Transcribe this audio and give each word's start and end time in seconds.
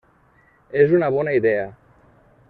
És 0.83 0.95
una 0.99 1.09
bona 1.17 1.35
idea! 1.41 1.67